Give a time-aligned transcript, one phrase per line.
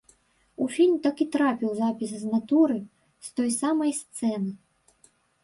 [0.63, 2.79] У фільм так і трапіў запіс з натуры,
[3.29, 4.51] з той самай сцэны.